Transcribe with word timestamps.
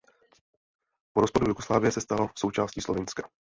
Po 1.13 1.21
rozpadu 1.21 1.47
Jugoslávie 1.47 1.91
se 1.91 2.01
stalo 2.01 2.29
součástí 2.35 2.81
Slovinska. 2.81 3.29